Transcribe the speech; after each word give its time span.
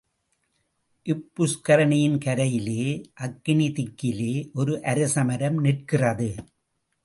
இப்புஷ்கரிணியின் 1.05 2.17
கரையிலே 2.17 2.85
அக்கினிதிக்கிலே 3.21 4.33
ஒரு 4.53 4.75
அரசமரம் 4.93 5.59
நிற்கிறது. 5.61 6.35